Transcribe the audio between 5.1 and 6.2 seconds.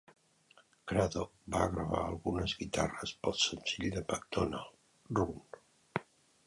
"Run".